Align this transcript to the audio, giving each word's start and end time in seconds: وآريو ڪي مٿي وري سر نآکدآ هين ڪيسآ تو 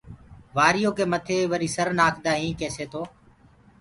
وآريو 0.55 0.91
ڪي 0.97 1.03
مٿي 1.11 1.37
وري 1.51 1.69
سر 1.75 1.87
نآکدآ 1.99 2.31
هين 2.39 2.51
ڪيسآ 2.59 2.85
تو 2.91 3.01